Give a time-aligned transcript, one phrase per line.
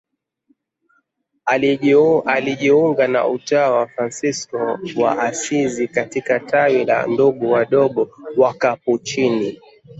[2.25, 9.59] Alijiunga na utawa wa Fransisko wa Asizi katika tawi la Ndugu Wadogo Wakapuchini.